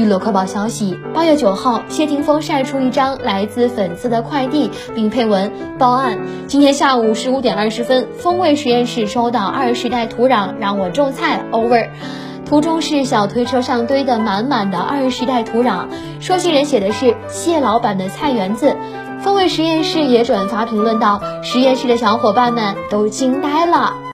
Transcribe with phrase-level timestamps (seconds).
[0.00, 11.90] 娱乐快报消息八月九号谢霆锋晒出一张来自粉丝的快递并配文报案今天下午十五点二十分风味实验室收到二十袋土壤让我种菜 over
[12.46, 15.88] 图中是小推车上堆的满满的二十袋土壤
[16.18, 18.74] 收信人写的是谢老板的菜园子
[19.20, 24.09] 风味实验室也转发评论道实验室的小伙伴们都惊呆了。